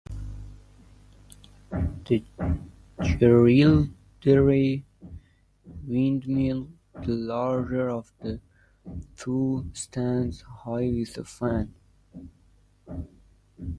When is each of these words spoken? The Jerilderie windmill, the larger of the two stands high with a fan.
The 1.69 2.23
Jerilderie 3.01 4.83
windmill, 5.85 6.69
the 7.03 7.07
larger 7.13 7.87
of 7.87 8.11
the 8.19 8.41
two 9.15 9.69
stands 9.73 10.41
high 10.41 10.89
with 10.91 11.19
a 11.19 11.23
fan. 11.23 11.75